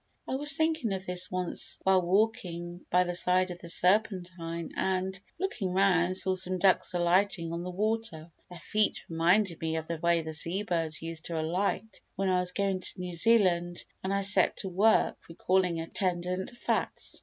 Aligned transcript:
I 0.27 0.33
was 0.33 0.57
thinking 0.57 0.93
of 0.93 1.05
this 1.05 1.29
once 1.29 1.77
while 1.83 2.01
walking 2.01 2.83
by 2.89 3.03
the 3.03 3.13
side 3.13 3.51
of 3.51 3.59
the 3.59 3.69
Serpentine 3.69 4.71
and, 4.75 5.19
looking 5.37 5.73
round, 5.73 6.17
saw 6.17 6.33
some 6.33 6.57
ducks 6.57 6.95
alighting 6.95 7.53
on 7.53 7.61
the 7.61 7.69
water; 7.69 8.31
their 8.49 8.57
feet 8.57 9.05
reminded 9.09 9.61
me 9.61 9.75
of 9.75 9.85
the 9.85 9.97
way 9.99 10.23
the 10.23 10.33
sea 10.33 10.63
birds 10.63 11.03
used 11.03 11.25
to 11.25 11.39
alight 11.39 12.01
when 12.15 12.29
I 12.29 12.39
was 12.39 12.51
going 12.51 12.79
to 12.79 12.99
New 12.99 13.13
Zealand 13.15 13.85
and 14.03 14.11
I 14.11 14.21
set 14.21 14.57
to 14.57 14.69
work 14.69 15.17
recalling 15.29 15.79
attendant 15.79 16.49
facts. 16.57 17.19